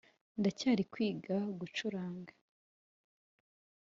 [0.39, 2.33] Ndacyari kwiga gucuranga